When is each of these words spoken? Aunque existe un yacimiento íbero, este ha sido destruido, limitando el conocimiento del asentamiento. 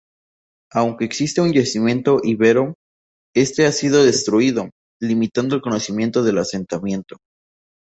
Aunque 0.71 1.05
existe 1.05 1.41
un 1.41 1.53
yacimiento 1.53 2.21
íbero, 2.23 2.73
este 3.35 3.67
ha 3.67 3.71
sido 3.71 4.03
destruido, 4.03 4.71
limitando 4.99 5.53
el 5.55 5.61
conocimiento 5.61 6.23
del 6.23 6.39
asentamiento. 6.39 7.17